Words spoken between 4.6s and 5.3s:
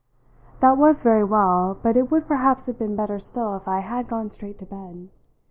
bed.